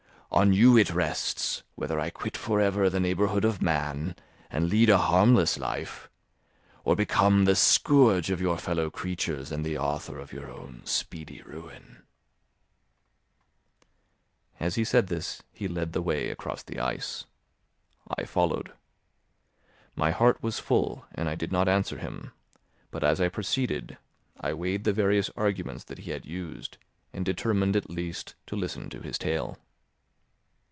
On 0.33 0.53
you 0.53 0.77
it 0.77 0.91
rests, 0.91 1.61
whether 1.75 1.99
I 1.99 2.09
quit 2.09 2.37
for 2.37 2.61
ever 2.61 2.89
the 2.89 3.01
neighbourhood 3.01 3.43
of 3.43 3.61
man 3.61 4.15
and 4.49 4.69
lead 4.69 4.89
a 4.89 4.97
harmless 4.97 5.57
life, 5.59 6.09
or 6.85 6.95
become 6.95 7.43
the 7.43 7.53
scourge 7.53 8.31
of 8.31 8.39
your 8.39 8.57
fellow 8.57 8.89
creatures 8.89 9.51
and 9.51 9.65
the 9.65 9.77
author 9.77 10.17
of 10.19 10.31
your 10.31 10.49
own 10.49 10.83
speedy 10.85 11.41
ruin." 11.41 12.03
As 14.57 14.75
he 14.75 14.85
said 14.85 15.07
this 15.07 15.43
he 15.51 15.67
led 15.67 15.91
the 15.91 16.01
way 16.01 16.29
across 16.29 16.63
the 16.63 16.79
ice; 16.79 17.25
I 18.17 18.23
followed. 18.23 18.71
My 19.97 20.11
heart 20.11 20.41
was 20.41 20.59
full, 20.59 21.05
and 21.13 21.27
I 21.27 21.35
did 21.35 21.51
not 21.51 21.67
answer 21.67 21.97
him, 21.97 22.31
but 22.89 23.03
as 23.03 23.19
I 23.19 23.27
proceeded, 23.27 23.97
I 24.39 24.53
weighed 24.53 24.85
the 24.85 24.93
various 24.93 25.29
arguments 25.35 25.83
that 25.83 25.99
he 25.99 26.11
had 26.11 26.25
used 26.25 26.77
and 27.11 27.25
determined 27.25 27.75
at 27.75 27.89
least 27.89 28.35
to 28.47 28.55
listen 28.55 28.89
to 28.91 29.01
his 29.01 29.17
tale. 29.17 29.57